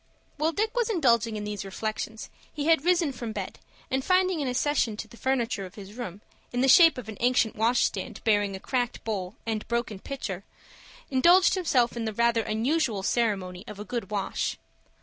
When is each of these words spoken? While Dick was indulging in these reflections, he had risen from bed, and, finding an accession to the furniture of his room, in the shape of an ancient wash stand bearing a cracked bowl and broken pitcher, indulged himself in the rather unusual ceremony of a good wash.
While 0.37 0.51
Dick 0.51 0.73
was 0.75 0.89
indulging 0.89 1.35
in 1.37 1.43
these 1.43 1.63
reflections, 1.63 2.31
he 2.51 2.65
had 2.65 2.83
risen 2.83 3.11
from 3.11 3.33
bed, 3.33 3.59
and, 3.91 4.03
finding 4.03 4.41
an 4.41 4.47
accession 4.47 4.97
to 4.97 5.07
the 5.07 5.15
furniture 5.15 5.63
of 5.63 5.75
his 5.75 5.93
room, 5.93 6.21
in 6.51 6.61
the 6.61 6.67
shape 6.67 6.97
of 6.97 7.07
an 7.07 7.17
ancient 7.19 7.55
wash 7.55 7.83
stand 7.83 8.19
bearing 8.23 8.55
a 8.55 8.59
cracked 8.59 9.03
bowl 9.03 9.35
and 9.45 9.67
broken 9.67 9.99
pitcher, 9.99 10.43
indulged 11.11 11.53
himself 11.53 11.95
in 11.95 12.05
the 12.05 12.13
rather 12.13 12.41
unusual 12.41 13.03
ceremony 13.03 13.63
of 13.67 13.79
a 13.79 13.85
good 13.85 14.09
wash. 14.09 14.57